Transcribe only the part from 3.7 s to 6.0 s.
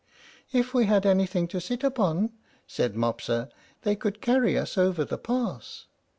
"they could carry us over the pass."